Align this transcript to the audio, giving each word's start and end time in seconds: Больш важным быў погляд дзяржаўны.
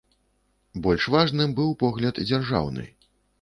Больш 0.87 1.03
важным 1.15 1.53
быў 1.59 1.69
погляд 1.85 2.15
дзяржаўны. 2.31 2.89